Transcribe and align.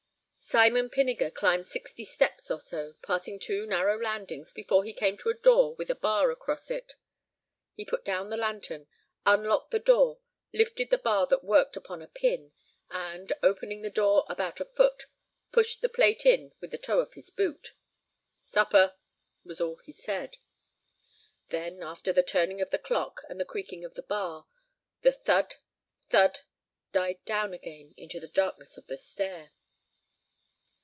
Simon 0.53 0.89
Pinniger 0.89 1.33
climbed 1.33 1.65
sixty 1.65 2.03
steps 2.03 2.51
or 2.51 2.59
so, 2.59 2.95
passing 3.01 3.39
two 3.39 3.65
narrow 3.65 3.97
landings 3.97 4.51
before 4.51 4.83
he 4.83 4.91
came 4.91 5.15
to 5.15 5.29
a 5.29 5.33
door 5.33 5.75
with 5.75 5.89
a 5.89 5.95
bar 5.95 6.29
across 6.29 6.69
it. 6.69 6.95
He 7.73 7.85
put 7.85 8.03
down 8.03 8.29
the 8.29 8.35
lantern, 8.35 8.87
unlocked 9.25 9.71
the 9.71 9.79
door, 9.79 10.19
lifted 10.53 10.89
the 10.89 10.97
bar 10.97 11.25
that 11.27 11.45
worked 11.45 11.77
upon 11.77 12.01
a 12.01 12.07
pin, 12.09 12.51
and, 12.89 13.31
opening 13.41 13.81
the 13.81 13.89
door 13.89 14.25
about 14.27 14.59
a 14.59 14.65
foot, 14.65 15.05
pushed 15.53 15.79
the 15.81 15.87
plate 15.87 16.25
in 16.25 16.51
with 16.59 16.71
the 16.71 16.77
toe 16.77 16.99
of 16.99 17.13
his 17.13 17.29
boot. 17.29 17.71
"Supper," 18.33 18.95
was 19.45 19.61
all 19.61 19.77
he 19.77 19.93
said. 19.93 20.35
Then, 21.47 21.81
after 21.81 22.11
the 22.11 22.23
turning 22.23 22.59
of 22.59 22.71
the 22.71 22.81
lock 22.89 23.21
and 23.29 23.39
the 23.39 23.45
creaking 23.45 23.85
of 23.85 23.93
the 23.93 24.03
bar, 24.03 24.47
the 25.01 25.13
thud, 25.13 25.55
thud 26.09 26.41
died 26.91 27.23
down 27.23 27.53
again 27.53 27.93
into 27.95 28.19
the 28.19 28.27
darkness 28.27 28.75
of 28.77 28.87
the 28.87 28.97
stair. 28.97 29.51